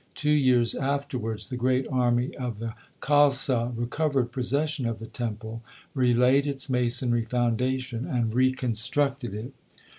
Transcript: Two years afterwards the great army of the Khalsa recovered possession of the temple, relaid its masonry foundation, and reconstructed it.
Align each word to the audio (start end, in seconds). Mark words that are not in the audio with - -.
Two 0.15 0.31
years 0.31 0.73
afterwards 0.73 1.49
the 1.49 1.55
great 1.55 1.87
army 1.91 2.35
of 2.35 2.57
the 2.57 2.73
Khalsa 3.01 3.71
recovered 3.77 4.31
possession 4.31 4.87
of 4.87 4.97
the 4.97 5.05
temple, 5.05 5.61
relaid 5.93 6.47
its 6.47 6.71
masonry 6.71 7.23
foundation, 7.23 8.07
and 8.07 8.33
reconstructed 8.33 9.35
it. 9.35 9.53